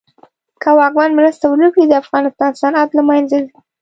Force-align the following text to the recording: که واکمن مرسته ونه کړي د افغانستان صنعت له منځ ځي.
که 0.61 0.69
واکمن 0.79 1.09
مرسته 1.17 1.45
ونه 1.47 1.67
کړي 1.73 1.85
د 1.87 1.93
افغانستان 2.03 2.51
صنعت 2.61 2.89
له 2.93 3.01
منځ 3.09 3.25
ځي. 3.31 3.43